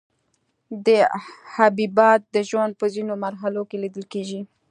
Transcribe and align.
دا 0.85 0.99
حبیبات 1.55 2.21
د 2.35 2.37
ژوند 2.49 2.71
په 2.79 2.85
ځینو 2.95 3.13
مرحلو 3.25 3.61
کې 3.69 3.77
لیدل 3.83 4.05
کیږي. 4.13 4.41